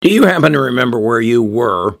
Do 0.00 0.08
you 0.08 0.26
happen 0.26 0.52
to 0.52 0.60
remember 0.60 1.00
where 1.00 1.20
you 1.20 1.42
were 1.42 1.98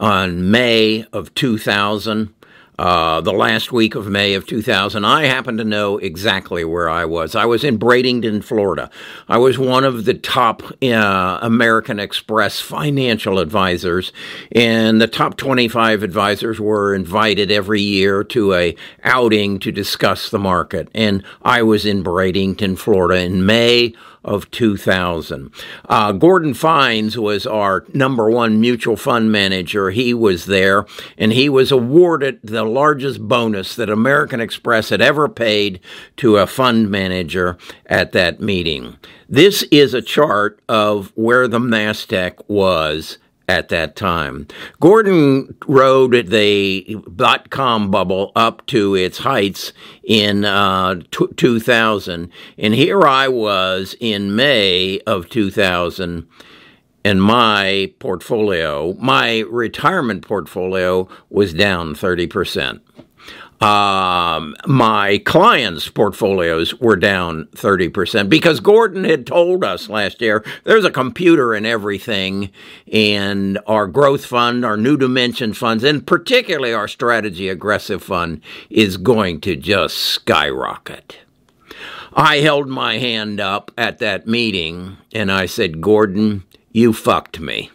on 0.00 0.50
May 0.50 1.04
of 1.12 1.34
2000? 1.34 2.32
Uh, 2.78 3.22
the 3.22 3.32
last 3.32 3.72
week 3.72 3.94
of 3.94 4.06
May 4.06 4.34
of 4.34 4.46
2000, 4.46 5.04
I 5.04 5.24
happen 5.24 5.58
to 5.58 5.64
know 5.64 5.96
exactly 5.98 6.64
where 6.64 6.88
I 6.90 7.04
was. 7.06 7.34
I 7.34 7.44
was 7.46 7.64
in 7.64 7.78
Bradenton, 7.78 8.44
Florida. 8.44 8.90
I 9.28 9.36
was 9.38 9.58
one 9.58 9.84
of 9.84 10.04
the 10.06 10.12
top 10.14 10.62
uh, 10.82 11.38
American 11.42 11.98
Express 11.98 12.60
financial 12.60 13.38
advisors, 13.38 14.12
and 14.52 15.00
the 15.00 15.06
top 15.06 15.36
25 15.36 16.02
advisors 16.02 16.60
were 16.60 16.94
invited 16.94 17.50
every 17.50 17.80
year 17.80 18.24
to 18.24 18.54
a 18.54 18.76
outing 19.04 19.58
to 19.60 19.72
discuss 19.72 20.30
the 20.30 20.38
market. 20.38 20.88
And 20.94 21.22
I 21.42 21.62
was 21.62 21.84
in 21.86 22.04
Bradenton, 22.04 22.78
Florida 22.78 23.22
in 23.22 23.44
May 23.44 23.94
of 24.26 24.50
2000. 24.50 25.50
Uh, 25.88 26.12
Gordon 26.12 26.52
Fines 26.52 27.16
was 27.16 27.46
our 27.46 27.86
number 27.94 28.28
one 28.28 28.60
mutual 28.60 28.96
fund 28.96 29.32
manager. 29.32 29.90
He 29.90 30.12
was 30.12 30.44
there, 30.44 30.84
and 31.16 31.32
he 31.32 31.48
was 31.48 31.72
awarded 31.72 32.40
the 32.42 32.64
largest 32.64 33.26
bonus 33.26 33.76
that 33.76 33.88
American 33.88 34.40
Express 34.40 34.90
had 34.90 35.00
ever 35.00 35.28
paid 35.28 35.80
to 36.16 36.36
a 36.36 36.46
fund 36.46 36.90
manager 36.90 37.56
at 37.86 38.12
that 38.12 38.40
meeting. 38.40 38.98
This 39.28 39.62
is 39.70 39.94
a 39.94 40.02
chart 40.02 40.60
of 40.68 41.12
where 41.14 41.48
the 41.48 41.58
NASDAQ 41.58 42.42
was 42.48 43.18
at 43.48 43.68
that 43.68 43.96
time. 43.96 44.46
Gordon 44.80 45.56
rode 45.66 46.28
the 46.30 46.96
dot 47.14 47.50
com 47.50 47.90
bubble 47.90 48.32
up 48.34 48.66
to 48.66 48.94
its 48.94 49.18
heights 49.18 49.72
in 50.02 50.44
uh, 50.44 50.96
t- 51.10 51.26
2000. 51.36 52.30
And 52.58 52.74
here 52.74 53.02
I 53.06 53.28
was 53.28 53.94
in 54.00 54.34
May 54.34 55.00
of 55.06 55.28
2000 55.28 56.26
and 57.06 57.22
my 57.22 57.92
portfolio, 58.00 58.94
my 58.94 59.44
retirement 59.48 60.26
portfolio 60.26 61.08
was 61.30 61.54
down 61.54 61.94
30%. 61.94 62.80
Um, 63.60 64.54
my 64.66 65.18
clients' 65.24 65.88
portfolios 65.88 66.74
were 66.78 66.96
down 66.96 67.48
30% 67.54 68.28
because 68.28 68.60
Gordon 68.60 69.04
had 69.04 69.26
told 69.26 69.64
us 69.64 69.88
last 69.88 70.20
year 70.20 70.44
there's 70.64 70.84
a 70.84 70.90
computer 70.90 71.54
in 71.54 71.64
everything, 71.64 72.50
and 72.92 73.58
our 73.66 73.86
growth 73.86 74.26
fund, 74.26 74.64
our 74.64 74.76
new 74.76 74.98
dimension 74.98 75.54
funds, 75.54 75.84
and 75.84 76.06
particularly 76.06 76.74
our 76.74 76.86
strategy 76.86 77.48
aggressive 77.48 78.02
fund 78.02 78.42
is 78.68 78.98
going 78.98 79.40
to 79.40 79.56
just 79.56 79.96
skyrocket. 79.96 81.20
I 82.12 82.38
held 82.38 82.68
my 82.68 82.98
hand 82.98 83.40
up 83.40 83.70
at 83.76 83.98
that 83.98 84.26
meeting 84.26 84.96
and 85.12 85.30
I 85.30 85.46
said, 85.46 85.80
Gordon, 85.80 86.44
you 86.72 86.92
fucked 86.92 87.40
me. 87.40 87.70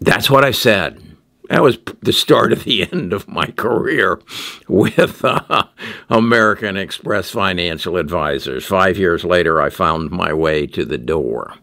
That's 0.00 0.30
what 0.30 0.44
I 0.44 0.50
said. 0.50 1.09
That 1.50 1.62
was 1.64 1.78
the 2.00 2.12
start 2.12 2.52
of 2.52 2.62
the 2.62 2.82
end 2.92 3.12
of 3.12 3.26
my 3.28 3.46
career 3.46 4.20
with 4.68 5.24
uh, 5.24 5.64
American 6.08 6.76
Express 6.76 7.30
Financial 7.30 7.96
Advisors. 7.96 8.64
Five 8.64 8.98
years 8.98 9.24
later, 9.24 9.60
I 9.60 9.68
found 9.68 10.12
my 10.12 10.32
way 10.32 10.68
to 10.68 10.84
the 10.84 10.96
door. 10.96 11.54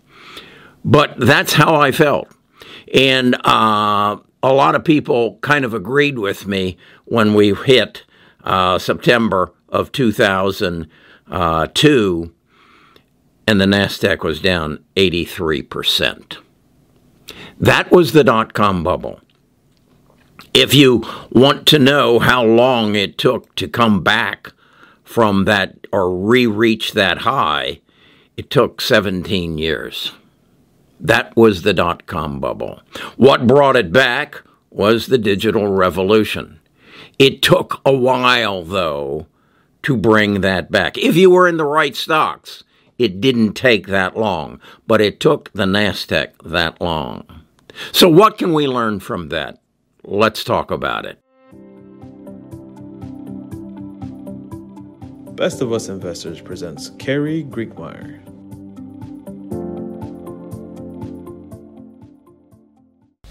But 0.83 1.17
that's 1.17 1.53
how 1.53 1.75
I 1.75 1.93
felt. 1.93 2.27
And 2.93 3.35
uh, 3.45 4.17
a 4.43 4.53
lot 4.53 4.75
of 4.75 4.83
people 4.83 5.38
kind 5.39 5.63
of 5.63 5.73
agreed 5.73 6.19
with 6.19 6.47
me 6.47 6.75
when 7.05 7.33
we 7.33 7.53
hit 7.53 8.03
uh, 8.43 8.77
September 8.80 9.53
of 9.69 9.93
2002, 9.93 12.33
and 13.49 13.61
the 13.61 13.65
NASDAQ 13.65 14.23
was 14.23 14.41
down 14.41 14.83
83%. 14.97 16.38
That 17.59 17.91
was 17.91 18.11
the 18.11 18.25
dot 18.25 18.53
com 18.53 18.83
bubble. 18.83 19.21
If 20.53 20.73
you 20.73 21.03
want 21.31 21.67
to 21.67 21.80
know 21.80 22.20
how 22.20 22.44
long 22.44 22.95
it 22.95 23.17
took 23.17 23.54
to 23.55 23.67
come 23.67 24.02
back 24.04 24.52
from 25.04 25.45
that 25.45 25.88
or 25.92 26.16
re 26.16 26.48
reach 26.48 26.94
that 26.94 27.20
high, 27.20 27.80
it 28.36 28.49
took 28.49 28.82
17 28.82 29.58
years. 29.58 30.11
That 30.99 31.36
was 31.36 31.61
the 31.61 31.73
dot 31.73 32.08
com 32.08 32.39
bubble. 32.39 32.82
What 33.17 33.48
brought 33.48 33.76
it 33.76 33.92
back 33.92 34.42
was 34.71 35.08
the 35.08 35.17
digital 35.17 35.67
revolution. 35.67 36.60
It 37.20 37.42
took 37.42 37.82
a 37.86 37.95
while, 37.95 38.64
though, 38.64 39.27
to 39.83 39.95
bring 39.98 40.42
that 40.42 40.71
back. 40.71 40.98
If 40.98 41.16
you 41.16 41.30
were 41.30 41.48
in 41.48 41.58
the 41.58 41.66
right 41.66 41.95
stocks, 41.95 42.64
it 42.98 43.21
didn't 43.21 43.54
take 43.54 43.88
that 43.88 44.17
long, 44.17 44.60
but 44.86 45.02
it 45.02 45.20
took 45.20 45.52
the 45.54 45.66
NASDAQ 45.66 46.32
that 46.44 46.82
long. 46.82 47.26
So, 47.92 48.10
what 48.10 48.38
can 48.38 48.54
we 48.54 48.67
learn 48.67 49.00
from 49.00 49.30
that? 49.30 49.60
Let's 50.10 50.45
talk 50.45 50.72
about 50.72 51.06
it. 51.06 51.20
Best 55.36 55.62
of 55.62 55.73
Us 55.73 55.90
Investors 55.90 56.40
presents 56.40 56.92
Carrie 56.92 57.44
Griegmeier. 57.44 58.23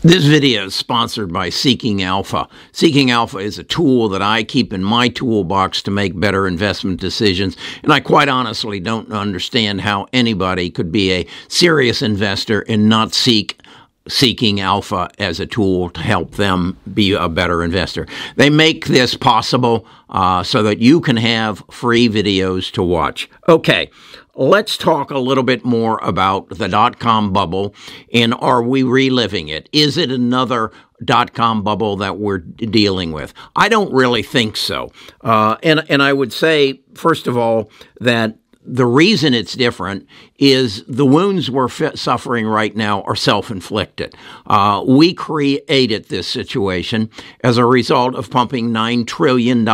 This 0.03 0.27
video 0.27 0.67
is 0.67 0.75
sponsored 0.75 1.33
by 1.33 1.49
Seeking 1.49 2.03
Alpha. 2.03 2.47
Seeking 2.73 3.11
Alpha 3.11 3.39
is 3.39 3.59
a 3.59 3.65
tool 3.65 4.11
that 4.11 4.21
I 4.21 4.45
keep 4.45 4.75
in 4.75 4.85
my 4.85 5.09
toolbox 5.09 5.81
to 5.83 5.91
make 5.91 6.21
better 6.21 6.47
investment 6.47 7.01
decisions, 7.01 7.57
and 7.83 7.91
I 7.91 8.01
quite 8.01 8.29
honestly 8.29 8.81
don't 8.81 9.11
understand 9.13 9.81
how 9.81 10.09
anybody 10.13 10.71
could 10.71 10.93
be 10.93 11.11
a 11.13 11.27
serious 11.49 12.03
investor 12.03 12.67
and 12.69 12.87
not 12.87 13.15
seek 13.15 13.63
seeking 14.09 14.61
alpha 14.61 15.11
as 15.19 15.41
a 15.41 15.47
tool 15.47 15.91
to 15.91 16.00
help 16.00 16.33
them 16.37 16.77
be 16.94 17.12
a 17.12 17.28
better 17.28 17.62
investor. 17.62 18.06
They 18.37 18.50
make 18.50 18.87
this 18.87 19.17
possible 19.17 19.87
uh, 20.11 20.43
so 20.43 20.62
that 20.62 20.78
you 20.78 21.00
can 21.00 21.17
have 21.17 21.62
free 21.71 22.09
videos 22.09 22.71
to 22.72 22.83
watch. 22.83 23.28
Okay, 23.49 23.91
let's 24.34 24.77
talk 24.77 25.11
a 25.11 25.19
little 25.19 25.43
bit 25.43 25.65
more 25.65 25.99
about 26.03 26.49
the 26.50 26.69
dot 26.69 26.99
com 26.99 27.33
bubble 27.33 27.75
and 28.12 28.34
are 28.34 28.62
we 28.62 28.83
reliving 28.83 29.49
it? 29.49 29.69
Is 29.72 29.97
it 29.97 30.11
another 30.11 30.71
dot 31.05 31.34
com 31.34 31.62
bubble 31.62 31.97
that 31.97 32.19
we're 32.19 32.39
dealing 32.39 33.12
with? 33.12 33.34
I 33.56 33.69
don't 33.69 33.93
really 33.93 34.22
think 34.22 34.56
so. 34.56 34.93
Uh, 35.22 35.56
and, 35.62 35.84
and 35.89 36.03
I 36.03 36.12
would 36.12 36.33
say, 36.33 36.81
first 36.95 37.27
of 37.27 37.37
all, 37.37 37.71
that 38.00 38.39
the 38.66 38.87
reason 38.87 39.32
it's 39.32 39.54
different 39.54 40.06
is 40.38 40.84
the 40.87 41.06
wounds 41.06 41.50
we're 41.50 41.69
suffering 41.69 42.47
right 42.47 42.75
now 42.77 43.03
are 43.03 43.16
self 43.16 43.50
inflicted. 43.50 44.15
Uh, 44.47 44.84
we 44.87 45.15
created 45.15 46.06
this 46.06 46.27
situation 46.27 47.09
as 47.43 47.56
a 47.56 47.65
result 47.65 48.15
of 48.15 48.31
pumping 48.31 48.71
$9 48.71 49.06
trillion 49.06 49.66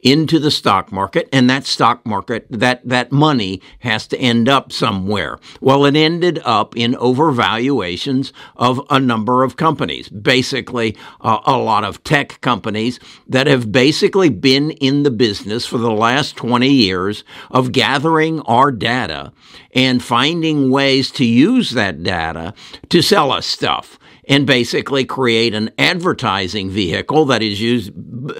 into 0.00 0.38
the 0.38 0.50
stock 0.50 0.92
market, 0.92 1.28
and 1.32 1.48
that 1.48 1.64
stock 1.64 2.04
market, 2.04 2.46
that, 2.50 2.86
that 2.86 3.12
money 3.12 3.62
has 3.80 4.06
to 4.08 4.18
end 4.18 4.48
up 4.48 4.72
somewhere. 4.72 5.38
Well, 5.60 5.84
it 5.84 5.96
ended 5.96 6.40
up 6.44 6.76
in 6.76 6.94
overvaluations 6.94 8.32
of 8.56 8.80
a 8.90 8.98
number 8.98 9.44
of 9.44 9.56
companies, 9.56 10.08
basically, 10.08 10.96
uh, 11.20 11.40
a 11.46 11.56
lot 11.56 11.84
of 11.84 12.02
tech 12.04 12.40
companies 12.40 12.98
that 13.28 13.46
have 13.46 13.72
basically 13.72 14.28
been 14.28 14.72
in 14.72 15.04
the 15.04 15.10
business 15.10 15.64
for 15.64 15.78
the 15.78 15.92
last 15.92 16.36
20 16.36 16.68
years 16.68 17.24
of 17.50 17.72
gathering 17.72 18.07
our 18.46 18.70
data 18.70 19.32
and 19.74 20.02
finding 20.02 20.70
ways 20.70 21.10
to 21.12 21.24
use 21.24 21.70
that 21.72 22.02
data 22.02 22.54
to 22.88 23.02
sell 23.02 23.32
us 23.32 23.46
stuff 23.46 23.98
and 24.28 24.46
basically 24.46 25.04
create 25.04 25.54
an 25.54 25.70
advertising 25.78 26.70
vehicle 26.70 27.24
that 27.24 27.42
is 27.42 27.60
used 27.60 27.92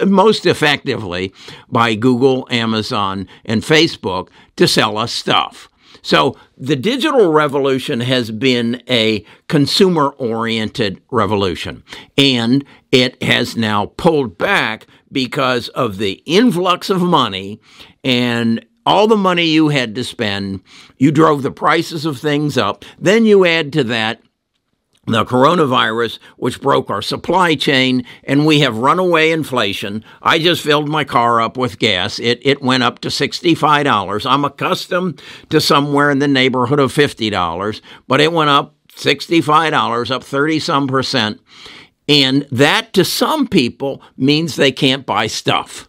most 0.05 0.45
effectively 0.45 1.33
by 1.67 1.95
Google, 1.95 2.47
Amazon, 2.51 3.27
and 3.43 3.63
Facebook 3.63 4.29
to 4.55 4.67
sell 4.67 4.97
us 4.97 5.11
stuff. 5.11 5.67
So 6.01 6.37
the 6.57 6.75
digital 6.75 7.31
revolution 7.31 7.99
has 8.01 8.31
been 8.31 8.81
a 8.89 9.25
consumer 9.47 10.09
oriented 10.09 11.01
revolution, 11.11 11.83
and 12.17 12.63
it 12.91 13.21
has 13.23 13.57
now 13.57 13.87
pulled 13.97 14.37
back 14.37 14.85
because 15.11 15.67
of 15.69 15.97
the 15.97 16.21
influx 16.25 16.89
of 16.89 17.01
money 17.01 17.59
and 18.03 18.65
all 18.89 19.05
the 19.05 19.15
money 19.15 19.45
you 19.45 19.69
had 19.69 19.93
to 19.93 20.03
spend, 20.03 20.61
you 20.97 21.11
drove 21.11 21.43
the 21.43 21.51
prices 21.51 22.05
of 22.05 22.17
things 22.17 22.57
up. 22.57 22.83
Then 22.97 23.23
you 23.23 23.45
add 23.45 23.71
to 23.73 23.83
that 23.83 24.19
the 25.05 25.25
coronavirus, 25.25 26.17
which 26.37 26.59
broke 26.59 26.89
our 26.89 27.01
supply 27.01 27.53
chain, 27.53 28.03
and 28.23 28.47
we 28.47 28.61
have 28.61 28.77
runaway 28.77 29.29
inflation. 29.29 30.03
I 30.23 30.39
just 30.39 30.63
filled 30.63 30.89
my 30.89 31.03
car 31.03 31.39
up 31.39 31.55
with 31.55 31.77
gas. 31.77 32.19
It, 32.19 32.39
it 32.41 32.63
went 32.63 32.81
up 32.81 32.99
to 32.99 33.09
$65. 33.09 34.25
I'm 34.29 34.45
accustomed 34.45 35.21
to 35.49 35.61
somewhere 35.61 36.09
in 36.09 36.17
the 36.17 36.27
neighborhood 36.27 36.79
of 36.79 36.91
$50, 36.91 37.81
but 38.07 38.21
it 38.21 38.33
went 38.33 38.49
up 38.49 38.75
$65, 38.95 40.11
up 40.11 40.23
30 40.23 40.59
some 40.59 40.87
percent. 40.87 41.39
And 42.07 42.47
that 42.51 42.93
to 42.93 43.05
some 43.05 43.47
people 43.47 44.01
means 44.17 44.55
they 44.55 44.71
can't 44.71 45.05
buy 45.05 45.27
stuff. 45.27 45.88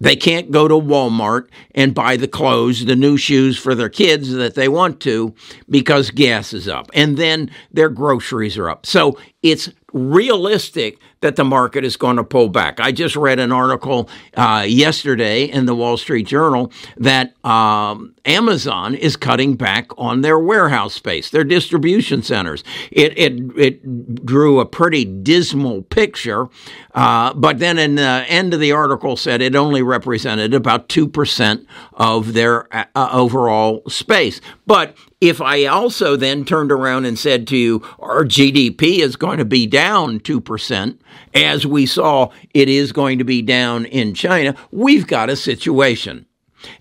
They 0.00 0.16
can't 0.16 0.50
go 0.50 0.68
to 0.68 0.74
Walmart 0.74 1.48
and 1.74 1.94
buy 1.94 2.16
the 2.16 2.28
clothes, 2.28 2.84
the 2.84 2.96
new 2.96 3.16
shoes 3.16 3.56
for 3.56 3.74
their 3.74 3.88
kids 3.88 4.32
that 4.32 4.54
they 4.54 4.68
want 4.68 5.00
to 5.00 5.34
because 5.70 6.10
gas 6.10 6.52
is 6.52 6.68
up. 6.68 6.90
And 6.94 7.16
then 7.16 7.50
their 7.72 7.88
groceries 7.88 8.58
are 8.58 8.68
up. 8.68 8.86
So 8.86 9.18
it's 9.42 9.70
realistic 9.94 10.98
that 11.20 11.36
the 11.36 11.44
market 11.44 11.84
is 11.84 11.96
going 11.96 12.16
to 12.16 12.24
pull 12.24 12.48
back. 12.48 12.80
I 12.80 12.92
just 12.92 13.16
read 13.16 13.38
an 13.38 13.52
article 13.52 14.10
uh, 14.36 14.66
yesterday 14.68 15.44
in 15.44 15.64
the 15.64 15.74
Wall 15.74 15.96
Street 15.96 16.26
Journal 16.26 16.70
that 16.98 17.32
um, 17.46 18.14
Amazon 18.26 18.94
is 18.94 19.16
cutting 19.16 19.54
back 19.54 19.90
on 19.96 20.20
their 20.20 20.38
warehouse 20.38 20.92
space, 20.92 21.30
their 21.30 21.44
distribution 21.44 22.22
centers. 22.22 22.64
It 22.90 23.16
it, 23.16 23.58
it 23.58 24.26
drew 24.26 24.60
a 24.60 24.66
pretty 24.66 25.04
dismal 25.04 25.82
picture, 25.82 26.48
uh, 26.94 27.32
but 27.32 27.58
then 27.58 27.78
in 27.78 27.94
the 27.94 28.24
end 28.28 28.52
of 28.52 28.60
the 28.60 28.72
article 28.72 29.16
said 29.16 29.40
it 29.40 29.54
only 29.54 29.82
represented 29.82 30.52
about 30.52 30.88
two 30.88 31.08
percent 31.08 31.66
of 31.92 32.32
their 32.34 32.68
uh, 32.74 33.08
overall 33.12 33.82
space. 33.88 34.40
But 34.66 34.96
if 35.24 35.40
I 35.40 35.64
also 35.64 36.16
then 36.16 36.44
turned 36.44 36.70
around 36.70 37.06
and 37.06 37.18
said 37.18 37.46
to 37.46 37.56
you, 37.56 37.82
our 37.98 38.24
GDP 38.24 38.98
is 38.98 39.16
going 39.16 39.38
to 39.38 39.44
be 39.46 39.66
down 39.66 40.20
2%, 40.20 40.98
as 41.32 41.66
we 41.66 41.86
saw 41.86 42.28
it 42.52 42.68
is 42.68 42.92
going 42.92 43.16
to 43.18 43.24
be 43.24 43.40
down 43.40 43.86
in 43.86 44.12
China, 44.12 44.54
we've 44.70 45.06
got 45.06 45.30
a 45.30 45.36
situation. 45.36 46.26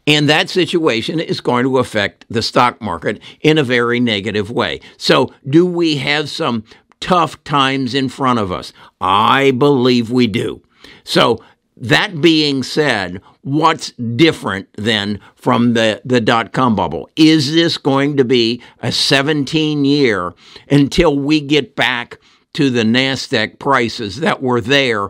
And 0.05 0.27
that 0.27 0.49
situation 0.49 1.21
is 1.21 1.39
going 1.39 1.63
to 1.63 1.77
affect 1.77 2.25
the 2.29 2.41
stock 2.41 2.81
market 2.81 3.21
in 3.39 3.57
a 3.57 3.63
very 3.63 4.01
negative 4.01 4.51
way. 4.51 4.81
So, 4.97 5.33
do 5.49 5.65
we 5.65 5.97
have 5.97 6.29
some 6.29 6.65
tough 6.99 7.41
times 7.45 7.93
in 7.93 8.09
front 8.09 8.39
of 8.39 8.51
us? 8.51 8.73
I 8.99 9.51
believe 9.51 10.11
we 10.11 10.27
do. 10.27 10.61
So, 11.05 11.41
that 11.83 12.21
being 12.21 12.63
said, 12.63 13.21
what's 13.41 13.91
different 13.91 14.69
then 14.77 15.19
from 15.35 15.73
the, 15.73 16.01
the 16.05 16.21
dot 16.21 16.53
com 16.53 16.77
bubble? 16.77 17.09
Is 17.17 17.53
this 17.53 17.77
going 17.77 18.15
to 18.15 18.23
be 18.23 18.61
a 18.79 18.89
17 18.89 19.83
year 19.83 20.33
until 20.71 21.19
we 21.19 21.41
get 21.41 21.75
back 21.75 22.19
to 22.53 22.69
the 22.69 22.83
NASDAQ 22.83 23.59
prices 23.59 24.21
that 24.21 24.41
were 24.41 24.61
there 24.61 25.09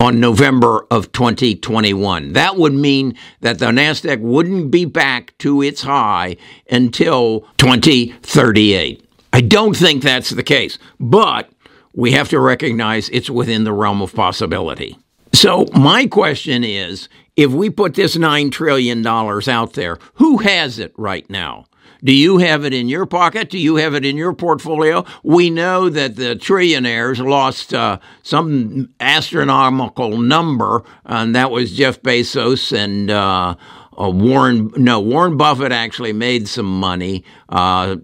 on 0.00 0.18
November 0.18 0.86
of 0.90 1.12
2021? 1.12 2.32
That 2.32 2.56
would 2.56 2.72
mean 2.72 3.14
that 3.42 3.58
the 3.58 3.66
NASDAQ 3.66 4.20
wouldn't 4.20 4.70
be 4.70 4.86
back 4.86 5.36
to 5.38 5.60
its 5.60 5.82
high 5.82 6.38
until 6.70 7.40
2038. 7.58 9.04
I 9.34 9.42
don't 9.42 9.76
think 9.76 10.02
that's 10.02 10.30
the 10.30 10.42
case, 10.42 10.78
but 10.98 11.50
we 11.94 12.12
have 12.12 12.30
to 12.30 12.40
recognize 12.40 13.10
it's 13.10 13.28
within 13.28 13.64
the 13.64 13.74
realm 13.74 14.00
of 14.00 14.14
possibility. 14.14 14.96
So, 15.32 15.66
my 15.74 16.06
question 16.06 16.64
is 16.64 17.08
if 17.36 17.52
we 17.52 17.70
put 17.70 17.94
this 17.94 18.16
$9 18.16 18.50
trillion 18.50 19.06
out 19.06 19.74
there, 19.74 19.98
who 20.14 20.38
has 20.38 20.78
it 20.78 20.92
right 20.96 21.28
now? 21.30 21.66
Do 22.02 22.12
you 22.12 22.38
have 22.38 22.64
it 22.64 22.72
in 22.72 22.88
your 22.88 23.06
pocket? 23.06 23.50
Do 23.50 23.58
you 23.58 23.76
have 23.76 23.94
it 23.94 24.04
in 24.04 24.16
your 24.16 24.32
portfolio? 24.32 25.04
We 25.24 25.50
know 25.50 25.88
that 25.88 26.14
the 26.14 26.36
trillionaires 26.36 27.24
lost 27.24 27.74
uh, 27.74 27.98
some 28.22 28.88
astronomical 29.00 30.18
number, 30.18 30.84
and 31.04 31.34
that 31.34 31.50
was 31.50 31.76
Jeff 31.76 32.00
Bezos 32.02 32.72
and 32.72 33.10
uh, 33.10 33.56
uh, 34.00 34.10
Warren. 34.10 34.70
No, 34.76 35.00
Warren 35.00 35.36
Buffett 35.36 35.72
actually 35.72 36.12
made 36.12 36.46
some 36.46 36.78
money. 36.78 37.24
Uh, 37.48 37.96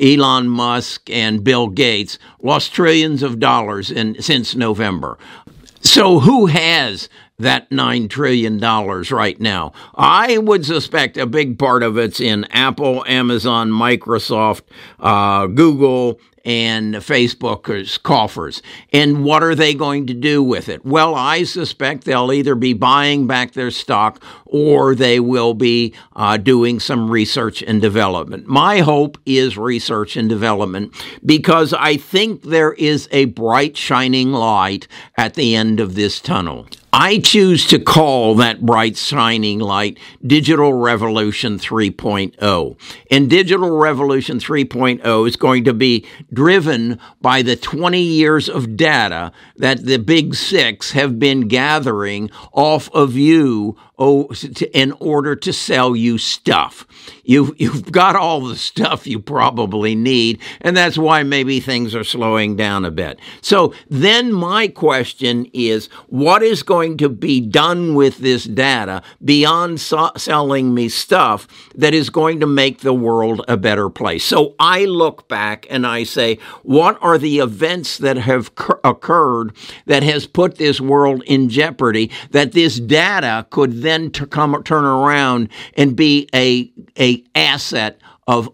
Elon 0.00 0.48
Musk 0.48 1.08
and 1.10 1.44
Bill 1.44 1.68
Gates 1.68 2.18
lost 2.42 2.72
trillions 2.72 3.22
of 3.22 3.38
dollars 3.38 3.90
in 3.90 4.20
since 4.20 4.54
November. 4.54 5.18
So, 5.82 6.20
who 6.20 6.46
has 6.46 7.08
that 7.38 7.70
$9 7.70 8.10
trillion 8.10 8.58
right 8.58 9.40
now? 9.40 9.72
I 9.94 10.36
would 10.36 10.66
suspect 10.66 11.16
a 11.16 11.26
big 11.26 11.58
part 11.58 11.82
of 11.82 11.96
it's 11.96 12.20
in 12.20 12.44
Apple, 12.50 13.02
Amazon, 13.06 13.70
Microsoft, 13.70 14.62
uh, 14.98 15.46
Google, 15.46 16.20
and 16.44 16.94
Facebook's 16.96 17.98
coffers. 17.98 18.62
And 18.92 19.24
what 19.24 19.42
are 19.42 19.54
they 19.54 19.74
going 19.74 20.06
to 20.06 20.14
do 20.14 20.42
with 20.42 20.68
it? 20.68 20.84
Well, 20.84 21.14
I 21.14 21.44
suspect 21.44 22.04
they'll 22.04 22.32
either 22.32 22.54
be 22.54 22.72
buying 22.72 23.26
back 23.26 23.52
their 23.52 23.70
stock 23.70 24.22
or 24.46 24.94
they 24.94 25.20
will 25.20 25.54
be 25.54 25.94
uh, 26.16 26.36
doing 26.36 26.80
some 26.80 27.10
research 27.10 27.62
and 27.62 27.80
development. 27.80 28.46
My 28.46 28.79
hope 28.80 29.16
is 29.24 29.56
research 29.56 30.16
and 30.16 30.28
development 30.28 30.94
because 31.24 31.72
I 31.72 31.96
think 31.96 32.42
there 32.42 32.72
is 32.72 33.08
a 33.12 33.26
bright, 33.26 33.76
shining 33.76 34.32
light 34.32 34.88
at 35.16 35.34
the 35.34 35.54
end 35.54 35.80
of 35.80 35.94
this 35.94 36.20
tunnel. 36.20 36.66
I 36.92 37.18
choose 37.18 37.66
to 37.68 37.78
call 37.78 38.34
that 38.36 38.66
bright 38.66 38.96
shining 38.96 39.60
light 39.60 39.98
Digital 40.26 40.72
Revolution 40.72 41.58
3.0. 41.58 42.76
And 43.10 43.30
Digital 43.30 43.76
Revolution 43.76 44.38
3.0 44.38 45.28
is 45.28 45.36
going 45.36 45.64
to 45.64 45.74
be 45.74 46.04
driven 46.32 46.98
by 47.20 47.42
the 47.42 47.54
20 47.54 48.00
years 48.00 48.48
of 48.48 48.76
data 48.76 49.30
that 49.56 49.84
the 49.84 49.98
big 49.98 50.34
six 50.34 50.90
have 50.90 51.18
been 51.18 51.46
gathering 51.46 52.28
off 52.52 52.90
of 52.92 53.14
you 53.14 53.76
oh, 54.00 54.28
in 54.72 54.92
order 54.98 55.36
to 55.36 55.52
sell 55.52 55.94
you 55.94 56.18
stuff. 56.18 56.86
You've, 57.22 57.52
you've 57.60 57.92
got 57.92 58.16
all 58.16 58.40
the 58.40 58.56
stuff 58.56 59.06
you 59.06 59.20
probably 59.20 59.94
need, 59.94 60.40
and 60.60 60.76
that's 60.76 60.98
why 60.98 61.22
maybe 61.22 61.60
things 61.60 61.94
are 61.94 62.02
slowing 62.02 62.56
down 62.56 62.84
a 62.84 62.90
bit. 62.90 63.20
So 63.42 63.74
then 63.88 64.32
my 64.32 64.66
question 64.68 65.46
is 65.52 65.86
what 66.08 66.42
is 66.42 66.62
going 66.62 66.79
to 66.98 67.08
be 67.08 67.40
done 67.40 67.94
with 67.94 68.18
this 68.18 68.44
data 68.44 69.02
beyond 69.24 69.80
so- 69.80 70.12
selling 70.16 70.74
me 70.74 70.88
stuff 70.88 71.46
that 71.74 71.94
is 71.94 72.10
going 72.10 72.40
to 72.40 72.46
make 72.46 72.80
the 72.80 72.94
world 72.94 73.44
a 73.48 73.56
better 73.56 73.90
place? 73.90 74.24
So 74.24 74.54
I 74.58 74.84
look 74.84 75.28
back 75.28 75.66
and 75.70 75.86
I 75.86 76.04
say, 76.04 76.38
what 76.62 76.98
are 77.02 77.18
the 77.18 77.38
events 77.38 77.98
that 77.98 78.16
have 78.16 78.54
cur- 78.54 78.80
occurred 78.84 79.56
that 79.86 80.02
has 80.02 80.26
put 80.26 80.56
this 80.56 80.80
world 80.80 81.22
in 81.26 81.48
jeopardy 81.48 82.10
that 82.30 82.52
this 82.52 82.80
data 82.80 83.46
could 83.50 83.82
then 83.82 84.10
to 84.12 84.26
come 84.26 84.60
turn 84.64 84.84
around 84.84 85.48
and 85.74 85.96
be 85.96 86.28
a 86.34 86.70
a 86.98 87.22
asset 87.34 88.00
of 88.26 88.48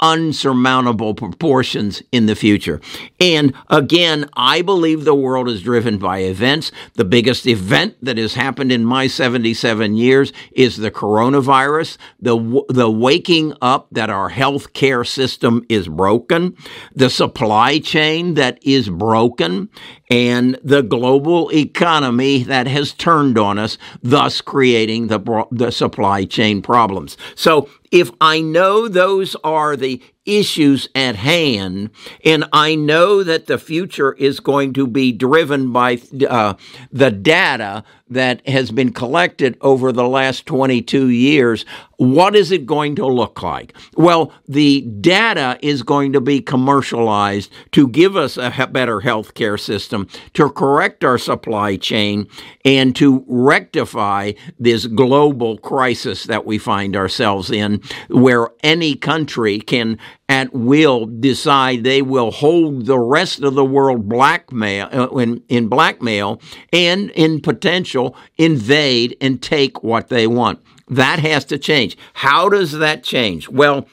unsurmountable 0.00 1.14
proportions 1.14 2.02
in 2.12 2.26
the 2.26 2.34
future. 2.34 2.80
And 3.20 3.54
again, 3.68 4.28
I 4.34 4.62
believe 4.62 5.04
the 5.04 5.14
world 5.14 5.48
is 5.48 5.62
driven 5.62 5.98
by 5.98 6.20
events. 6.20 6.72
The 6.94 7.04
biggest 7.04 7.46
event 7.46 7.96
that 8.02 8.18
has 8.18 8.34
happened 8.34 8.72
in 8.72 8.84
my 8.84 9.06
77 9.06 9.96
years 9.96 10.32
is 10.52 10.76
the 10.76 10.90
coronavirus, 10.90 11.98
the, 12.20 12.64
the 12.68 12.90
waking 12.90 13.54
up 13.60 13.88
that 13.92 14.10
our 14.10 14.30
health 14.30 14.72
care 14.72 15.04
system 15.04 15.64
is 15.68 15.88
broken, 15.88 16.56
the 16.94 17.10
supply 17.10 17.78
chain 17.78 18.34
that 18.34 18.58
is 18.62 18.88
broken, 18.88 19.68
and 20.10 20.58
the 20.64 20.82
global 20.82 21.50
economy 21.52 22.42
that 22.42 22.66
has 22.66 22.92
turned 22.92 23.38
on 23.38 23.58
us, 23.58 23.78
thus 24.02 24.40
creating 24.40 25.06
the, 25.06 25.46
the 25.52 25.70
supply 25.70 26.24
chain 26.24 26.60
problems. 26.60 27.16
So 27.36 27.70
if 27.92 28.10
I 28.20 28.40
know 28.40 28.88
those 28.88 29.36
are 29.44 29.76
the 29.76 30.02
issues 30.26 30.88
at 30.94 31.16
hand, 31.16 31.90
and 32.24 32.44
I 32.52 32.74
know 32.74 33.22
that 33.22 33.46
the 33.46 33.58
future 33.58 34.12
is 34.12 34.40
going 34.40 34.72
to 34.74 34.86
be 34.86 35.12
driven 35.12 35.72
by 35.72 36.00
uh, 36.28 36.54
the 36.92 37.10
data 37.10 37.84
that 38.10 38.46
has 38.46 38.70
been 38.72 38.92
collected 38.92 39.56
over 39.60 39.92
the 39.92 40.06
last 40.06 40.44
22 40.46 41.08
years, 41.08 41.64
what 41.96 42.34
is 42.34 42.50
it 42.50 42.66
going 42.66 42.96
to 42.96 43.06
look 43.06 43.40
like? 43.42 43.72
Well, 43.96 44.32
the 44.48 44.80
data 44.80 45.58
is 45.62 45.82
going 45.82 46.12
to 46.14 46.20
be 46.20 46.40
commercialized 46.40 47.52
to 47.72 47.86
give 47.86 48.16
us 48.16 48.36
a 48.36 48.68
better 48.72 49.00
healthcare 49.00 49.60
system, 49.60 50.08
to 50.34 50.50
correct 50.50 51.04
our 51.04 51.18
supply 51.18 51.76
chain, 51.76 52.26
and 52.64 52.96
to 52.96 53.24
rectify 53.28 54.32
this 54.58 54.86
global 54.86 55.58
crisis 55.58 56.24
that 56.24 56.44
we 56.44 56.58
find 56.58 56.96
ourselves 56.96 57.50
in, 57.50 57.80
where 58.08 58.48
any 58.62 58.96
country 58.96 59.60
can 59.60 59.98
at 60.28 60.52
will 60.54 61.06
decide 61.06 61.82
they 61.82 62.02
will 62.02 62.30
hold 62.30 62.86
the 62.86 62.98
rest 62.98 63.42
of 63.42 63.54
the 63.54 63.64
world 63.64 64.08
blackmail 64.08 64.88
uh, 64.92 65.08
in, 65.16 65.42
in 65.48 65.68
blackmail 65.68 66.40
and 66.72 67.10
in 67.10 67.40
potential 67.40 68.16
invade 68.38 69.16
and 69.20 69.42
take 69.42 69.82
what 69.82 70.08
they 70.08 70.26
want. 70.26 70.60
That 70.88 71.20
has 71.20 71.44
to 71.46 71.58
change. 71.58 71.96
How 72.14 72.48
does 72.48 72.72
that 72.72 73.04
change? 73.04 73.48
Well, 73.48 73.86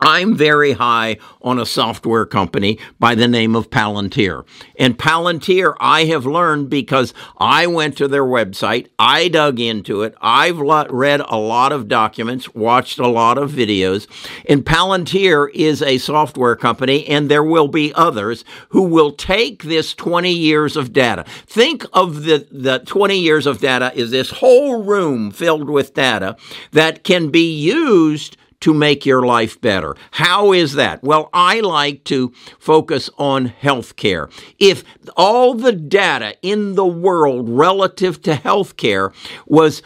I'm 0.00 0.34
very 0.34 0.72
high 0.72 1.18
on 1.42 1.58
a 1.58 1.66
software 1.66 2.24
company 2.24 2.78
by 2.98 3.14
the 3.14 3.28
name 3.28 3.54
of 3.54 3.70
Palantir. 3.70 4.44
And 4.78 4.98
Palantir, 4.98 5.76
I 5.78 6.04
have 6.04 6.24
learned 6.24 6.70
because 6.70 7.12
I 7.38 7.66
went 7.66 7.96
to 7.98 8.08
their 8.08 8.24
website, 8.24 8.88
I 8.98 9.28
dug 9.28 9.60
into 9.60 10.02
it, 10.02 10.14
I've 10.20 10.58
read 10.58 11.20
a 11.20 11.36
lot 11.36 11.72
of 11.72 11.88
documents, 11.88 12.54
watched 12.54 12.98
a 12.98 13.08
lot 13.08 13.36
of 13.36 13.52
videos, 13.52 14.06
and 14.48 14.64
Palantir 14.64 15.50
is 15.52 15.82
a 15.82 15.98
software 15.98 16.56
company, 16.56 17.06
and 17.06 17.30
there 17.30 17.44
will 17.44 17.68
be 17.68 17.92
others 17.94 18.44
who 18.70 18.82
will 18.82 19.12
take 19.12 19.64
this 19.64 19.94
20 19.94 20.32
years 20.32 20.76
of 20.76 20.92
data. 20.92 21.24
Think 21.46 21.84
of 21.92 22.24
the, 22.24 22.46
the 22.50 22.78
20 22.80 23.18
years 23.18 23.46
of 23.46 23.60
data 23.60 23.92
is 23.94 24.10
this 24.10 24.30
whole 24.30 24.82
room 24.82 25.30
filled 25.30 25.68
with 25.68 25.94
data 25.94 26.36
that 26.72 27.04
can 27.04 27.30
be 27.30 27.52
used 27.52 28.36
to 28.60 28.74
make 28.74 29.06
your 29.06 29.24
life 29.24 29.60
better. 29.60 29.96
How 30.12 30.52
is 30.52 30.74
that? 30.74 31.02
Well, 31.02 31.30
I 31.32 31.60
like 31.60 32.04
to 32.04 32.32
focus 32.58 33.10
on 33.18 33.52
healthcare. 33.62 34.30
If 34.58 34.84
all 35.16 35.54
the 35.54 35.72
data 35.72 36.36
in 36.42 36.74
the 36.74 36.86
world 36.86 37.48
relative 37.48 38.22
to 38.22 38.34
healthcare 38.34 39.12
was 39.46 39.82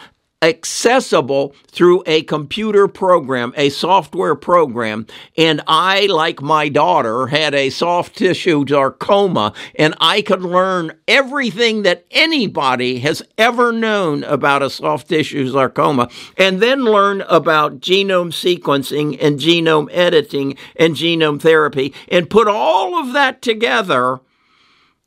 accessible 0.49 1.55
through 1.69 2.03
a 2.07 2.23
computer 2.23 2.87
program, 2.87 3.53
a 3.57 3.71
software 3.71 4.35
program. 4.35 5.07
And 5.37 5.63
I, 5.67 6.07
like 6.07 6.43
my 6.43 6.69
daughter, 6.69 7.29
had 7.29 7.55
a 7.55 7.71
soft 7.71 8.17
tissue 8.17 8.65
sarcoma, 8.69 9.53
and 9.77 9.95
I 10.01 10.23
could 10.23 10.43
learn 10.43 10.93
everything 11.09 11.83
that 11.83 12.05
anybody 12.11 12.99
has 13.01 13.23
ever 13.39 13.73
known 13.73 14.23
about 14.25 14.63
a 14.63 14.71
soft 14.71 15.09
tissue 15.09 15.51
sarcoma, 15.51 16.09
and 16.37 16.61
then 16.61 16.85
learn 16.85 17.23
about 17.23 17.81
genome 17.81 18.33
sequencing 18.33 19.17
and 19.21 19.39
genome 19.39 19.89
editing 19.93 20.57
and 20.77 20.95
genome 20.95 21.41
therapy, 21.41 21.95
and 22.09 22.31
put 22.31 22.49
all 22.49 22.99
of 22.99 23.13
that 23.13 23.41
together 23.41 24.21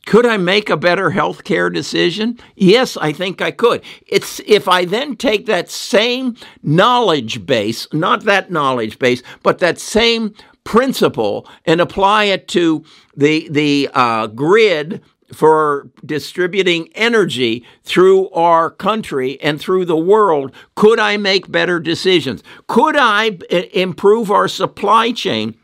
could 0.08 0.26
I 0.26 0.38
make 0.38 0.70
a 0.70 0.78
better 0.78 1.12
healthcare 1.12 1.72
decision? 1.72 2.40
Yes, 2.56 2.96
I 2.98 3.12
think 3.12 3.42
I 3.42 3.52
could. 3.52 3.84
It's 4.08 4.40
if 4.48 4.68
I 4.68 4.86
then 4.86 5.18
take 5.18 5.46
that 5.46 5.70
same 5.70 6.38
knowledge 6.64 7.46
base, 7.46 7.88
not 7.94 8.24
that 8.24 8.50
knowledge 8.50 9.00
base, 9.00 9.22
but 9.44 9.60
that 9.60 9.78
same 9.78 10.34
principle 10.64 11.48
and 11.66 11.82
apply 11.82 12.24
it 12.26 12.48
to 12.50 12.86
the 13.18 13.50
the 13.50 13.90
uh, 13.94 14.28
grid 14.28 15.02
for 15.34 15.90
distributing 16.06 16.88
energy 16.96 17.66
through 17.84 18.30
our 18.30 18.70
country 18.70 19.40
and 19.42 19.60
through 19.60 19.84
the 19.84 19.98
world, 19.98 20.54
could 20.76 21.00
I 21.00 21.18
make 21.18 21.52
better 21.52 21.82
decisions? 21.82 22.44
Could 22.68 22.96
I 22.98 23.38
improve 23.74 24.32
our 24.32 24.48
supply 24.48 25.12
chain 25.12 25.56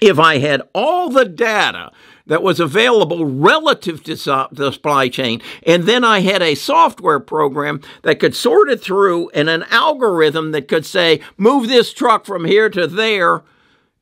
if 0.00 0.18
I 0.18 0.38
had 0.38 0.62
all 0.74 1.10
the 1.10 1.26
data 1.26 1.92
that 2.26 2.42
was 2.42 2.60
available 2.60 3.24
relative 3.24 4.02
to 4.04 4.16
the 4.52 4.72
supply 4.72 5.08
chain. 5.08 5.40
And 5.64 5.84
then 5.84 6.04
I 6.04 6.20
had 6.20 6.42
a 6.42 6.54
software 6.54 7.20
program 7.20 7.80
that 8.02 8.18
could 8.18 8.34
sort 8.34 8.68
it 8.68 8.80
through 8.80 9.30
and 9.30 9.48
an 9.48 9.64
algorithm 9.70 10.52
that 10.52 10.68
could 10.68 10.84
say, 10.84 11.20
move 11.36 11.68
this 11.68 11.92
truck 11.92 12.26
from 12.26 12.44
here 12.44 12.68
to 12.70 12.86
there 12.86 13.42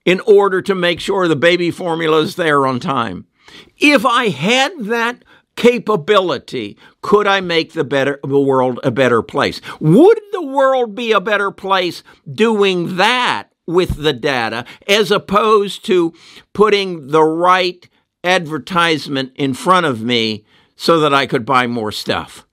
in 0.05 0.21
order 0.21 0.61
to 0.63 0.75
make 0.75 1.01
sure 1.01 1.29
the 1.29 1.37
baby 1.37 1.71
formula 1.71 2.21
is 2.21 2.37
there 2.37 2.67
on 2.67 2.81
time. 2.81 3.27
If 3.79 4.05
I 4.05 4.29
had 4.29 4.73
that 4.81 5.25
capability, 5.57 6.77
could 7.03 7.27
I 7.27 7.41
make 7.41 7.73
the 7.73 7.85
better 7.85 8.19
the 8.23 8.41
world 8.41 8.81
a 8.83 8.91
better 8.91 9.23
place? 9.23 9.61
Would 9.81 10.21
the 10.33 10.47
world 10.47 10.95
be 10.95 11.13
a 11.13 11.21
better 11.21 11.51
place 11.51 12.03
doing 12.31 12.97
that 12.97 13.51
with 13.67 14.03
the 14.03 14.13
data 14.13 14.65
as 14.89 15.11
opposed 15.11 15.85
to 15.87 16.13
putting 16.53 17.09
the 17.09 17.23
right 17.23 17.89
advertisement 18.25 19.33
in 19.37 19.55
front 19.55 19.87
of 19.87 20.03
me 20.03 20.45
so 20.75 20.99
that 21.01 21.15
I 21.15 21.27
could 21.27 21.47
buy 21.47 21.67
more 21.67 21.93
stuff. 21.93 22.47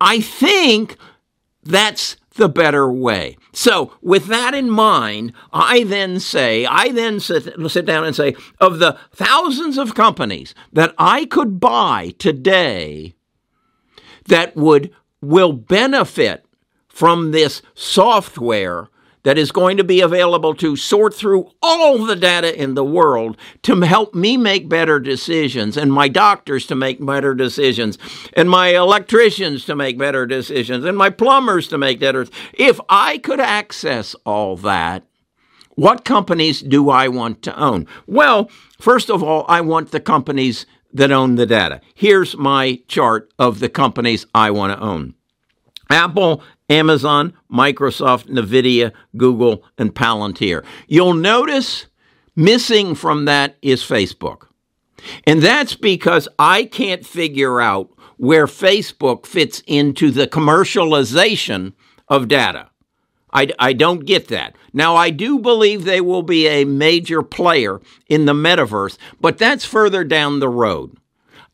I 0.00 0.20
think 0.20 0.96
that's 1.62 2.16
the 2.36 2.48
better 2.48 2.90
way. 2.90 3.36
So, 3.52 3.92
with 4.00 4.26
that 4.26 4.54
in 4.54 4.70
mind, 4.70 5.32
I 5.52 5.82
then 5.82 6.20
say, 6.20 6.64
I 6.64 6.90
then 6.90 7.18
sit, 7.18 7.54
sit 7.68 7.84
down 7.84 8.04
and 8.04 8.14
say, 8.14 8.36
of 8.60 8.78
the 8.78 8.96
thousands 9.12 9.76
of 9.76 9.94
companies 9.94 10.54
that 10.72 10.94
I 10.96 11.24
could 11.24 11.58
buy 11.58 12.14
today 12.18 13.14
that 14.28 14.54
would 14.56 14.94
will 15.20 15.52
benefit 15.52 16.46
from 16.88 17.32
this 17.32 17.62
software 17.74 18.88
that 19.22 19.38
is 19.38 19.52
going 19.52 19.76
to 19.76 19.84
be 19.84 20.00
available 20.00 20.54
to 20.54 20.76
sort 20.76 21.14
through 21.14 21.50
all 21.62 21.98
the 22.04 22.16
data 22.16 22.60
in 22.60 22.74
the 22.74 22.84
world 22.84 23.36
to 23.62 23.80
help 23.80 24.14
me 24.14 24.36
make 24.36 24.68
better 24.68 24.98
decisions 24.98 25.76
and 25.76 25.92
my 25.92 26.08
doctors 26.08 26.66
to 26.66 26.74
make 26.74 27.04
better 27.04 27.34
decisions 27.34 27.98
and 28.32 28.48
my 28.48 28.68
electricians 28.68 29.64
to 29.64 29.76
make 29.76 29.98
better 29.98 30.26
decisions 30.26 30.84
and 30.84 30.96
my 30.96 31.10
plumbers 31.10 31.68
to 31.68 31.78
make 31.78 32.00
better. 32.00 32.26
If 32.54 32.80
I 32.88 33.18
could 33.18 33.40
access 33.40 34.14
all 34.24 34.56
that, 34.58 35.04
what 35.76 36.04
companies 36.04 36.60
do 36.60 36.90
I 36.90 37.08
want 37.08 37.42
to 37.42 37.58
own? 37.58 37.86
Well, 38.06 38.50
first 38.80 39.10
of 39.10 39.22
all, 39.22 39.44
I 39.48 39.60
want 39.60 39.92
the 39.92 40.00
companies 40.00 40.66
that 40.92 41.12
own 41.12 41.36
the 41.36 41.46
data. 41.46 41.80
Here's 41.94 42.36
my 42.36 42.80
chart 42.88 43.32
of 43.38 43.60
the 43.60 43.68
companies 43.68 44.26
I 44.34 44.50
want 44.50 44.76
to 44.76 44.84
own. 44.84 45.14
Apple 45.88 46.42
Amazon, 46.70 47.34
Microsoft, 47.52 48.28
NVIDIA, 48.28 48.92
Google, 49.16 49.64
and 49.76 49.94
Palantir. 49.94 50.64
You'll 50.86 51.14
notice 51.14 51.86
missing 52.36 52.94
from 52.94 53.26
that 53.26 53.56
is 53.60 53.82
Facebook. 53.82 54.46
And 55.24 55.42
that's 55.42 55.74
because 55.74 56.28
I 56.38 56.64
can't 56.64 57.04
figure 57.04 57.60
out 57.60 57.90
where 58.16 58.46
Facebook 58.46 59.26
fits 59.26 59.62
into 59.66 60.10
the 60.10 60.26
commercialization 60.26 61.72
of 62.08 62.28
data. 62.28 62.70
I, 63.32 63.48
I 63.58 63.72
don't 63.72 64.04
get 64.04 64.28
that. 64.28 64.56
Now, 64.72 64.96
I 64.96 65.10
do 65.10 65.38
believe 65.38 65.84
they 65.84 66.00
will 66.00 66.22
be 66.22 66.46
a 66.46 66.64
major 66.64 67.22
player 67.22 67.80
in 68.08 68.26
the 68.26 68.32
metaverse, 68.32 68.98
but 69.20 69.38
that's 69.38 69.64
further 69.64 70.04
down 70.04 70.40
the 70.40 70.48
road. 70.48 70.96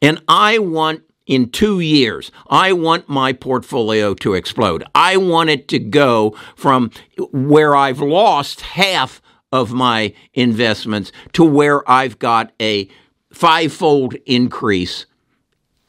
And 0.03 0.23
I 0.29 0.59
want 0.59 1.03
in 1.27 1.51
two 1.51 1.81
years. 1.81 2.31
I 2.49 2.73
want 2.73 3.09
my 3.09 3.33
portfolio 3.33 4.15
to 4.15 4.35
explode. 4.35 4.85
I 4.95 5.17
want 5.17 5.51
it 5.51 5.69
to 5.69 5.79
go 5.79 6.37
from 6.55 6.91
where 7.33 7.75
I've 7.75 8.01
lost 8.01 8.61
half 8.61 9.21
of 9.53 9.73
my 9.73 10.15
investments 10.35 11.13
to 11.33 11.45
where 11.45 11.89
I've 11.91 12.19
got 12.19 12.53
a 12.61 12.89
fivefold 13.33 14.15
increase 14.25 15.07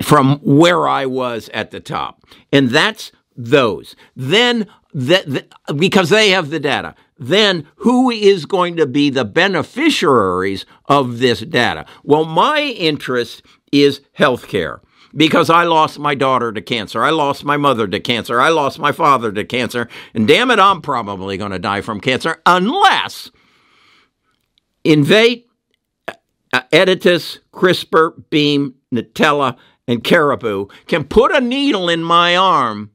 from 0.02 0.40
where 0.40 0.88
I 0.88 1.06
was 1.06 1.50
at 1.54 1.72
the 1.72 1.80
top. 1.80 2.24
And 2.52 2.70
that's 2.70 3.12
those. 3.36 3.96
Then, 4.16 4.68
that, 4.94 5.48
because 5.76 6.10
they 6.10 6.30
have 6.30 6.50
the 6.50 6.60
data, 6.60 6.96
then 7.18 7.68
who 7.78 8.12
is 8.12 8.46
going 8.46 8.76
to 8.78 8.86
be 8.86 9.10
the 9.10 9.26
beneficiaries 9.26 10.66
of 10.86 11.20
this 11.20 11.42
data? 11.42 11.86
Well, 12.04 12.26
my 12.26 12.62
interest 12.62 13.42
is 13.72 14.02
healthcare 14.18 14.82
because 15.18 15.50
I 15.50 15.64
lost 15.64 15.98
my 15.98 16.14
daughter 16.14 16.54
to 16.54 16.62
cancer. 16.62 17.04
I 17.04 17.10
lost 17.10 17.44
my 17.44 17.58
mother 17.58 17.88
to 17.88 18.00
cancer. 18.00 18.40
I 18.40 18.50
lost 18.50 18.78
my 18.78 18.92
father 18.92 19.32
to 19.32 19.44
cancer. 19.44 19.90
And 20.14 20.28
damn 20.28 20.52
it, 20.52 20.60
I'm 20.60 20.82
probably 20.82 21.38
going 21.38 21.52
to 21.52 21.60
die 21.60 21.82
from 21.82 22.00
cancer 22.00 22.40
unless 22.46 23.32
Invitae, 24.86 25.46
uh, 26.08 26.62
Editas, 26.72 27.40
CRISPR, 27.52 28.30
Beam, 28.30 28.76
Intellia, 28.94 29.58
and 29.88 30.04
Caribou 30.04 30.68
can 30.86 31.04
put 31.04 31.36
a 31.36 31.42
needle 31.42 31.90
in 31.90 32.04
my 32.04 32.36
arm 32.38 32.92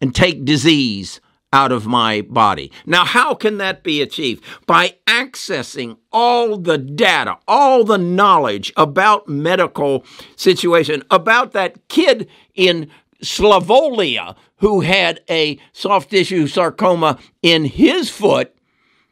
and 0.00 0.14
take 0.14 0.44
disease 0.44 1.21
out 1.52 1.72
of 1.72 1.86
my 1.86 2.22
body. 2.22 2.72
Now, 2.86 3.04
how 3.04 3.34
can 3.34 3.58
that 3.58 3.82
be 3.82 4.00
achieved? 4.00 4.42
By 4.66 4.96
accessing 5.06 5.98
all 6.10 6.56
the 6.56 6.78
data, 6.78 7.38
all 7.46 7.84
the 7.84 7.98
knowledge 7.98 8.72
about 8.76 9.28
medical 9.28 10.04
situation, 10.36 11.02
about 11.10 11.52
that 11.52 11.88
kid 11.88 12.28
in 12.54 12.90
Slavolia 13.22 14.34
who 14.56 14.80
had 14.80 15.20
a 15.28 15.58
soft 15.72 16.10
tissue 16.10 16.46
sarcoma 16.46 17.18
in 17.42 17.64
his 17.64 18.08
foot, 18.08 18.54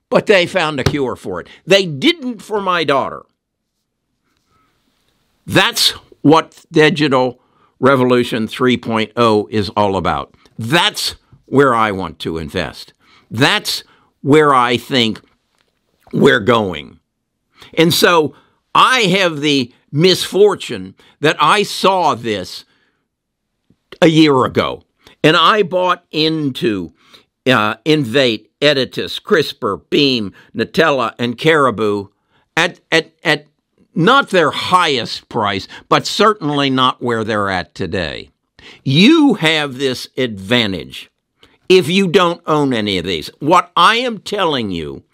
but 0.08 0.26
they 0.26 0.46
found 0.46 0.80
a 0.80 0.84
cure 0.84 1.16
for 1.16 1.40
it. 1.40 1.48
They 1.66 1.86
didn't 1.86 2.40
for 2.40 2.60
my 2.60 2.84
daughter. 2.84 3.24
That's 5.46 5.90
what 6.22 6.64
Digital 6.70 7.40
Revolution 7.80 8.46
3.0 8.46 9.50
is 9.50 9.70
all 9.70 9.96
about. 9.96 10.34
That's 10.58 11.16
where 11.50 11.74
I 11.74 11.90
want 11.90 12.18
to 12.20 12.38
invest. 12.38 12.92
That's 13.30 13.82
where 14.22 14.54
I 14.54 14.76
think 14.76 15.20
we're 16.12 16.40
going. 16.40 17.00
And 17.74 17.92
so 17.92 18.34
I 18.74 19.00
have 19.00 19.40
the 19.40 19.72
misfortune 19.92 20.94
that 21.20 21.36
I 21.40 21.64
saw 21.64 22.14
this 22.14 22.64
a 24.00 24.06
year 24.06 24.44
ago 24.44 24.84
and 25.22 25.36
I 25.36 25.62
bought 25.62 26.04
into 26.10 26.92
uh, 27.46 27.76
Invitae 27.84 28.46
Editas, 28.60 29.20
CRISPR, 29.20 29.82
Beam, 29.90 30.32
Intellia, 30.54 31.14
and 31.18 31.36
Caribou 31.36 32.08
at, 32.56 32.80
at, 32.92 33.12
at 33.24 33.46
not 33.94 34.30
their 34.30 34.52
highest 34.52 35.28
price, 35.28 35.66
but 35.88 36.06
certainly 36.06 36.70
not 36.70 37.02
where 37.02 37.24
they're 37.24 37.50
at 37.50 37.74
today. 37.74 38.30
You 38.84 39.34
have 39.34 39.78
this 39.78 40.08
advantage 40.16 41.09
if 41.70 41.88
you 41.88 42.08
don't 42.08 42.42
own 42.46 42.74
any 42.74 42.98
of 42.98 43.06
these. 43.06 43.28
What 43.38 43.70
I 43.76 43.96
am 43.96 44.18
telling 44.18 44.72
you, 44.72 45.04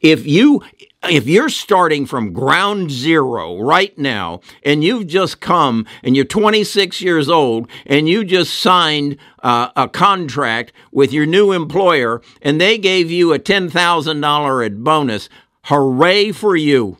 if 0.00 0.26
you 0.26 0.62
if 1.08 1.26
you're 1.26 1.48
starting 1.48 2.06
from 2.06 2.32
ground 2.32 2.90
zero 2.92 3.60
right 3.60 3.96
now 3.98 4.40
and 4.62 4.84
you've 4.84 5.08
just 5.08 5.40
come 5.40 5.84
and 6.04 6.14
you're 6.14 6.24
26 6.24 7.00
years 7.00 7.28
old 7.28 7.68
and 7.86 8.08
you 8.08 8.24
just 8.24 8.54
signed 8.60 9.16
uh, 9.42 9.70
a 9.74 9.88
contract 9.88 10.72
with 10.92 11.12
your 11.12 11.26
new 11.26 11.50
employer 11.50 12.22
and 12.40 12.60
they 12.60 12.78
gave 12.78 13.10
you 13.10 13.32
a 13.32 13.38
$10,000 13.40 14.76
bonus, 14.84 15.28
hooray 15.64 16.30
for 16.30 16.54
you 16.54 16.98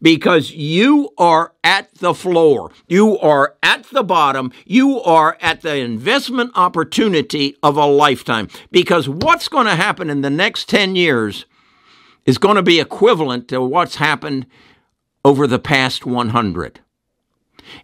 because 0.00 0.50
you 0.50 1.10
are 1.18 1.54
at 1.64 1.94
the 1.96 2.14
floor. 2.14 2.70
You 2.88 3.18
are 3.18 3.56
at 3.62 3.84
the 3.84 4.02
bottom. 4.02 4.52
You 4.64 5.00
are 5.02 5.36
at 5.40 5.62
the 5.62 5.76
investment 5.76 6.52
opportunity 6.54 7.56
of 7.62 7.76
a 7.76 7.86
lifetime. 7.86 8.48
Because 8.70 9.08
what's 9.08 9.48
going 9.48 9.66
to 9.66 9.76
happen 9.76 10.10
in 10.10 10.20
the 10.20 10.30
next 10.30 10.68
10 10.68 10.96
years 10.96 11.46
is 12.26 12.38
going 12.38 12.56
to 12.56 12.62
be 12.62 12.80
equivalent 12.80 13.48
to 13.48 13.60
what's 13.62 13.96
happened 13.96 14.46
over 15.24 15.46
the 15.46 15.58
past 15.58 16.06
100. 16.06 16.80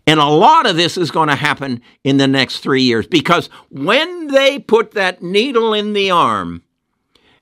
And 0.07 0.21
a 0.21 0.27
lot 0.27 0.67
of 0.67 0.77
this 0.77 0.97
is 0.97 1.11
going 1.11 1.29
to 1.29 1.37
happen 1.37 1.81
in 2.05 2.17
the 2.17 2.29
next 2.29 2.61
three 2.61 2.83
years 2.83 3.07
because 3.07 3.49
when 3.71 4.29
they 4.29 4.59
put 4.59 4.93
that 4.93 5.23
needle 5.23 5.73
in 5.73 5.93
the 5.93 6.11
arm 6.11 6.63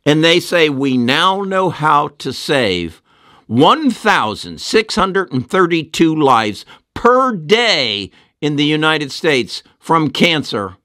and 0.05 0.23
they 0.23 0.39
say, 0.39 0.69
We 0.69 0.97
now 0.97 1.43
know 1.43 1.71
how 1.71 2.09
to 2.19 2.33
save 2.33 3.03
1,632 3.47 6.15
lives 6.15 6.65
per 6.95 7.37
day 7.37 8.11
in 8.41 8.57
the 8.57 8.65
United 8.65 9.13
States 9.13 9.63
from 9.79 10.11
cancer, 10.11 10.77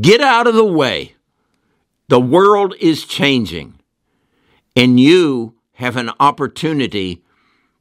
get 0.00 0.20
out 0.20 0.46
of 0.46 0.54
the 0.54 0.64
way. 0.64 1.14
The 2.08 2.20
world 2.20 2.74
is 2.80 3.06
changing 3.06 3.78
and 4.76 5.00
you 5.00 5.54
have 5.74 5.96
an 5.96 6.10
opportunity 6.20 7.22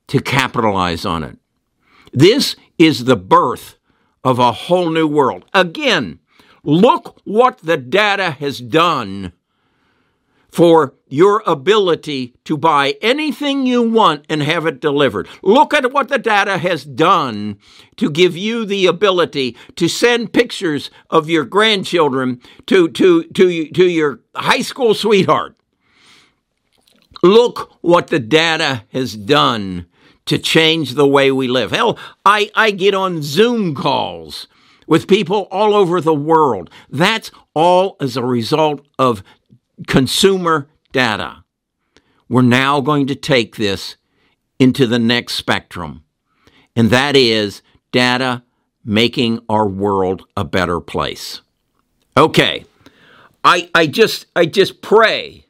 to 0.08 0.22
capitalize 0.22 1.06
on 1.06 1.24
it. 1.24 1.38
This 2.12 2.56
is 2.78 3.06
the 3.06 3.16
birth 3.16 3.78
of 4.24 4.40
a 4.40 4.52
whole 4.52 4.90
new 4.90 5.08
world. 5.08 5.46
Again, 5.54 6.20
look 6.63 7.20
what 7.24 7.60
the 7.60 7.78
data 7.78 8.32
has 8.32 8.60
done 8.60 9.34
for 10.53 10.93
your 11.07 11.41
ability 11.48 12.36
to 12.45 12.55
buy 12.55 12.95
anything 13.01 13.65
you 13.65 13.81
want 13.81 14.24
and 14.29 14.43
have 14.43 14.67
it 14.67 14.79
delivered. 14.79 15.27
Look 15.41 15.74
at 15.74 15.91
what 15.91 16.10
the 16.10 16.19
data 16.19 16.60
has 16.60 16.86
done 16.86 17.57
to 17.95 18.12
give 18.12 18.38
you 18.38 18.63
the 18.63 18.86
ability 18.86 19.57
to 19.77 19.88
send 19.88 20.31
pictures 20.31 20.91
of 21.10 21.27
your 21.27 21.43
grandchildren 21.43 22.39
to, 22.67 22.88
to, 22.89 23.24
to, 23.24 23.67
to 23.72 23.86
your 23.89 24.19
high 24.36 24.62
school 24.62 24.93
sweetheart. 24.93 25.57
Look 27.24 27.75
what 27.81 28.10
the 28.10 28.19
data 28.19 28.83
has 28.91 29.15
done 29.15 29.88
to 30.27 30.38
change 30.38 30.93
the 30.93 31.07
way 31.07 31.31
we 31.31 31.48
live. 31.48 31.72
Hell, 31.72 31.98
I, 32.24 32.51
I 32.53 32.69
get 32.69 32.93
on 32.93 33.24
Zoom 33.24 33.74
calls 33.74 34.48
with 34.86 35.07
people 35.07 35.48
all 35.50 35.74
over 35.74 36.00
the 36.00 36.13
world. 36.13 36.69
That's 36.91 37.31
all 37.55 37.95
as 38.00 38.17
a 38.17 38.24
result 38.24 38.86
of 39.00 39.24
consumer 39.88 40.70
data. 40.92 41.44
We're 42.30 42.42
now 42.42 42.82
going 42.82 43.08
to 43.08 43.15
take 43.15 43.56
this 43.56 43.98
into 44.60 44.88
the 44.88 45.00
next 45.00 45.34
spectrum, 45.36 46.03
and 46.75 46.89
that 46.89 47.15
is 47.15 47.62
data 47.92 48.44
making 48.84 49.39
our 49.50 49.68
world 49.68 50.25
a 50.36 50.44
better 50.44 50.80
place. 50.80 51.42
Okay. 52.18 52.65
I, 53.44 53.70
I 53.75 53.88
just 53.88 54.27
I 54.36 54.46
just 54.46 54.82
pray 54.82 55.48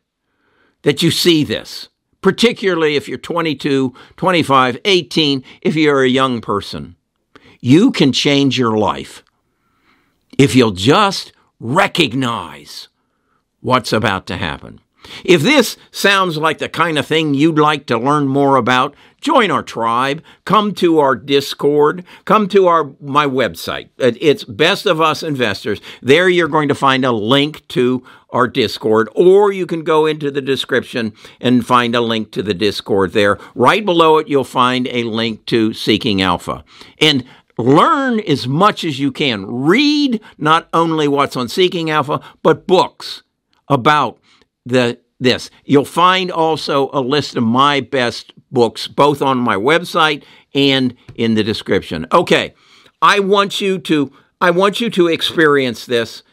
that 0.82 1.03
you 1.03 1.12
see 1.12 1.44
this, 1.44 1.89
particularly 2.22 2.96
if 2.96 3.08
you're 3.08 3.18
22, 3.18 3.94
25, 4.18 4.80
18, 4.84 5.44
if 5.62 5.75
you're 5.75 6.03
a 6.03 6.10
young 6.10 6.42
person. 6.42 6.96
You 7.60 7.92
can 7.92 8.12
change 8.12 8.58
your 8.58 8.77
life 8.77 9.24
if 10.38 10.56
you'll 10.56 10.72
just 10.72 11.32
recognize 11.60 12.89
what's 13.63 13.91
about 13.91 14.27
to 14.27 14.38
happen. 14.38 14.79
If 15.24 15.41
this 15.41 15.77
sounds 15.91 16.38
like 16.38 16.60
the 16.60 16.70
kind 16.70 16.98
of 16.98 17.05
thing 17.05 17.34
you'd 17.34 17.60
like 17.60 17.86
to 17.88 17.98
learn 17.98 18.27
more 18.27 18.55
about, 18.55 18.96
join 19.20 19.51
our 19.51 19.63
tribe, 19.63 20.24
come 20.46 20.74
to 20.75 21.00
our 21.00 21.15
Discord, 21.15 22.05
come 22.25 22.48
to 22.50 22.67
our 22.67 22.91
my 23.02 23.26
website. 23.26 23.89
It's 23.97 24.43
Best 24.43 24.86
of 24.86 25.02
Us 25.02 25.23
Investors. 25.23 25.82
There 26.02 26.30
you're 26.30 26.47
going 26.47 26.69
to 26.69 26.76
find 26.76 27.04
a 27.04 27.12
link 27.12 27.67
to 27.69 28.06
our 28.30 28.47
Discord, 28.47 29.10
or 29.13 29.52
you 29.52 29.65
can 29.65 29.84
go 29.84 30.06
into 30.06 30.32
the 30.32 30.41
description 30.41 31.13
and 31.39 31.65
find 31.65 31.95
a 31.95 32.02
link 32.02 32.32
to 32.32 32.43
the 32.43 32.54
Discord 32.54 33.12
there. 33.12 33.38
Right 33.56 33.86
below 33.86 34.17
it, 34.17 34.28
you'll 34.28 34.43
find 34.43 34.88
a 34.88 35.04
link 35.04 35.45
to 35.47 35.73
Seeking 35.73 36.21
Alpha. 36.21 36.63
And 36.99 37.26
learn 37.58 38.19
as 38.21 38.47
much 38.47 38.84
as 38.84 38.99
you 38.99 39.12
can. 39.12 39.45
Read 39.45 40.21
not 40.38 40.67
only 40.73 41.08
what's 41.08 41.36
on 41.36 41.49
Seeking 41.49 41.91
Alpha, 41.91 42.19
but 42.41 42.65
books 42.65 43.21
about 43.73 44.19
the 44.65 44.99
this. 45.19 45.49
You'll 45.65 45.86
find 45.86 46.31
also 46.31 46.89
a 46.93 47.01
list 47.01 47.36
of 47.36 47.43
my 47.43 47.81
best 47.81 48.33
books, 48.51 48.88
both 48.88 49.21
on 49.21 49.38
my 49.38 49.55
website 49.55 50.23
and 50.53 50.95
in 51.15 51.36
the 51.36 51.43
description. 51.43 52.05
Okay, 52.12 52.53
I 53.01 53.19
want 53.19 53.59
you 53.62 53.79
to 53.79 54.12
I 54.39 54.51
want 54.51 54.81
you 54.81 54.89
to 54.91 55.07
experience 55.07 55.86
this 55.86 56.23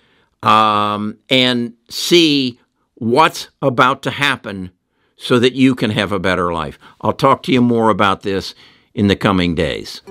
um, 0.42 1.18
and 1.28 1.74
see 1.88 2.58
what's 2.94 3.48
about 3.62 4.02
to 4.02 4.10
happen 4.10 4.72
so 5.16 5.38
that 5.38 5.52
you 5.52 5.74
can 5.74 5.90
have 5.90 6.12
a 6.12 6.18
better 6.18 6.52
life. 6.52 6.78
I'll 7.00 7.12
talk 7.12 7.42
to 7.44 7.52
you 7.52 7.60
more 7.60 7.90
about 7.90 8.22
this 8.22 8.54
in 8.94 9.06
the 9.06 9.16
coming 9.16 9.54
days. 9.54 10.02